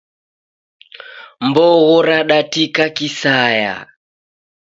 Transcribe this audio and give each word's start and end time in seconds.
Mbogho 1.47 1.93
radatika 2.07 2.83
kisaya 2.95 3.75